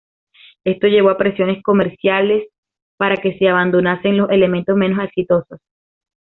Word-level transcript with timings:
Esto 0.63 0.87
llevó 0.87 1.11
a 1.11 1.17
presiones 1.19 1.61
comerciales 1.61 2.47
para 2.97 3.17
que 3.17 3.37
se 3.37 3.47
abandonasen 3.49 4.17
los 4.17 4.31
elementos 4.31 4.75
menos 4.75 5.05
exitosos. 5.05 5.59